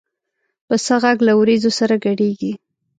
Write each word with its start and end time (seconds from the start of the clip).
پسه 0.67 0.95
غږ 1.03 1.17
له 1.27 1.33
وریځو 1.39 1.71
سره 1.79 1.95
ګډېږي. 2.05 2.53